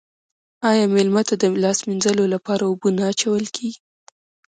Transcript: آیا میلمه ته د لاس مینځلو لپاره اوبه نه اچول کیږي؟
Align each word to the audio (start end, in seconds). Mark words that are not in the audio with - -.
آیا 0.69 0.85
میلمه 0.93 1.21
ته 1.27 1.35
د 1.41 1.43
لاس 1.63 1.79
مینځلو 1.87 2.25
لپاره 2.33 2.63
اوبه 2.65 2.89
نه 2.97 3.03
اچول 3.11 3.43
کیږي؟ 3.55 3.79